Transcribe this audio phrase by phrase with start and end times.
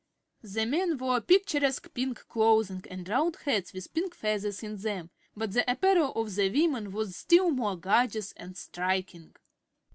[0.41, 5.51] The men wore picturesque pink clothing and round hats with pink feathers in them, but
[5.53, 9.35] the apparel of the women was still more gorgeous and striking.